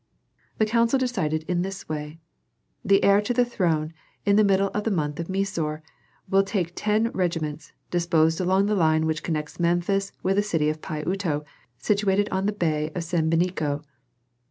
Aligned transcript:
The 0.57 0.65
council 0.65 0.97
decided 0.97 1.43
in 1.43 1.61
this 1.61 1.87
way: 1.87 2.19
"The 2.83 3.03
heir 3.03 3.21
to 3.21 3.35
the 3.35 3.45
throne, 3.45 3.93
in 4.25 4.35
the 4.35 4.43
middle 4.43 4.69
of 4.69 4.83
the 4.83 4.89
month 4.89 5.29
Mesore, 5.29 5.83
will 6.27 6.41
take 6.41 6.71
ten 6.73 7.11
regiments, 7.11 7.71
disposed 7.91 8.41
along 8.41 8.65
the 8.65 8.73
line 8.73 9.05
which 9.05 9.21
connects 9.21 9.59
Memphis 9.59 10.11
with 10.23 10.37
the 10.37 10.41
city 10.41 10.69
of 10.69 10.81
Pi 10.81 11.03
Uto, 11.03 11.45
situated 11.77 12.27
on 12.31 12.47
the 12.47 12.51
Bay 12.51 12.87
of 12.95 13.03
Sebenico. 13.03 13.83